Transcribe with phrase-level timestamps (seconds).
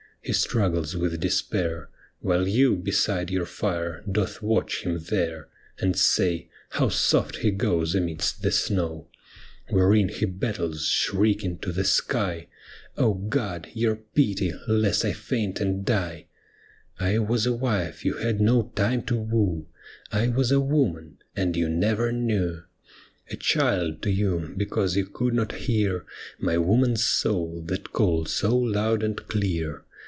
[0.23, 1.89] He struggles with despair.
[2.19, 7.95] While you beside your fire doth watch him there, And say —'How soft he goes
[7.95, 9.09] amidst the snow!'
[9.71, 12.49] Wherein he battles, shrieking to the sky,'
[12.99, 16.27] O God, your pity, lest I faint and die!'
[16.99, 19.65] I was a wife you had no time to woo,
[20.11, 22.61] I was a woman— and you never knew.
[23.31, 26.05] A child to you, because you could not hear
[26.37, 29.83] My woman's soul that called so loud and clear.